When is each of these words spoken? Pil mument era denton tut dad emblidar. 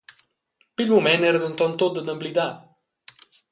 Pil 0.81 0.89
mument 0.93 1.27
era 1.33 1.43
denton 1.45 1.77
tut 1.83 2.01
dad 2.01 2.11
emblidar. 2.17 2.49